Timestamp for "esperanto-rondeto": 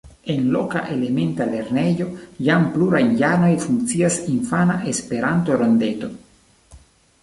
4.97-6.13